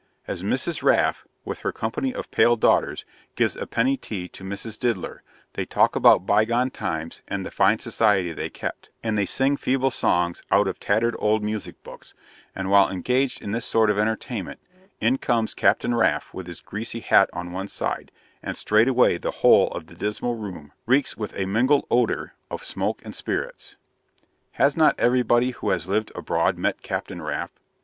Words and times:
As 0.27 0.41
Mrs. 0.41 0.81
Raff, 0.81 1.27
with 1.45 1.59
her 1.59 1.71
company 1.71 2.11
of 2.11 2.31
pale 2.31 2.55
daughters, 2.55 3.05
gives 3.35 3.55
a 3.55 3.67
penny 3.67 3.97
tea 3.97 4.27
to 4.29 4.43
Mrs. 4.43 4.79
Diddler, 4.79 5.21
they 5.53 5.63
talk 5.63 5.95
about 5.95 6.25
bygone 6.25 6.71
times 6.71 7.21
and 7.27 7.45
the 7.45 7.51
fine 7.51 7.77
society 7.77 8.33
they 8.33 8.49
kept; 8.49 8.89
and 9.03 9.15
they 9.15 9.27
sing 9.27 9.57
feeble 9.57 9.91
songs 9.91 10.41
out 10.49 10.67
of 10.67 10.79
tattered 10.79 11.15
old 11.19 11.43
music 11.43 11.83
books; 11.83 12.15
and 12.55 12.71
while 12.71 12.89
engaged 12.89 13.43
in 13.43 13.51
this 13.51 13.67
sort 13.67 13.91
of 13.91 13.99
entertainment, 13.99 14.59
in 14.99 15.19
comes 15.19 15.53
Captain 15.53 15.93
Raff 15.93 16.33
with 16.33 16.47
his 16.47 16.61
greasy 16.61 17.01
hat 17.01 17.29
on 17.31 17.51
one 17.51 17.67
side, 17.67 18.11
and 18.41 18.57
straightway 18.57 19.19
the 19.19 19.29
whole 19.29 19.67
of 19.67 19.85
the 19.85 19.93
dismal 19.93 20.33
room 20.35 20.71
reeks 20.87 21.15
with 21.15 21.35
a 21.35 21.45
mingled 21.45 21.85
odour 21.91 22.33
of 22.49 22.65
smoke 22.65 23.03
and 23.05 23.13
spirits. 23.13 23.75
Has 24.53 24.75
not 24.75 24.99
everybody 24.99 25.51
who 25.51 25.69
has 25.69 25.87
lived 25.87 26.11
abroad 26.15 26.57
met 26.57 26.81
Captain 26.81 27.21
Raff? 27.21 27.51